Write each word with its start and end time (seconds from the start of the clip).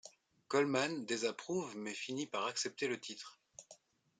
Coleman 0.47 1.05
désapprouve 1.05 1.77
mais 1.77 1.93
finit 1.93 2.25
par 2.25 2.47
accepter 2.47 2.87
le 2.87 2.99
titre. 2.99 3.39